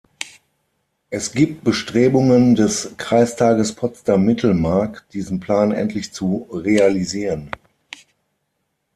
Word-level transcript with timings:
Es 1.11 1.31
gibt 1.31 1.63
Bestrebungen 1.63 2.55
des 2.55 2.95
Kreistages 2.97 3.75
Potsdam-Mittelmark, 3.75 5.07
diesen 5.13 5.39
Plan 5.39 5.71
endlich 5.71 6.11
zu 6.11 6.47
realisieren. 6.51 7.51